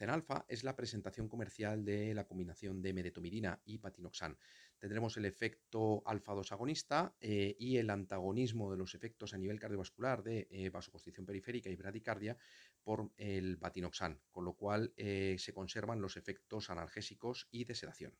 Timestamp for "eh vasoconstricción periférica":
10.50-11.68